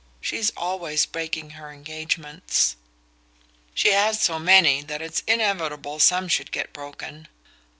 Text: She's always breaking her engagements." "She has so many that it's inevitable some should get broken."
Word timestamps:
She's 0.19 0.49
always 0.57 1.05
breaking 1.05 1.51
her 1.51 1.71
engagements." 1.71 2.75
"She 3.75 3.91
has 3.91 4.19
so 4.19 4.39
many 4.39 4.81
that 4.81 4.99
it's 4.99 5.21
inevitable 5.27 5.99
some 5.99 6.27
should 6.27 6.51
get 6.51 6.73
broken." 6.73 7.27